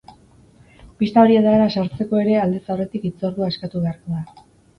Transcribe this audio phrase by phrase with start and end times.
[1.03, 4.27] Pista horietara sartzeko ere aldez aurretik hitzordua eskatu beharko da.